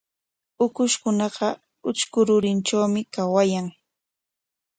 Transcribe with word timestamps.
Ukushkuna 0.65 1.27
utrku 1.89 2.19
rurinkunatrawmi 2.27 3.01
kawan. 3.13 3.65